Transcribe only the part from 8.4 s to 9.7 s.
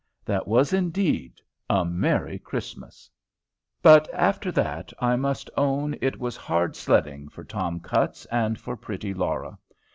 for pretty Laura.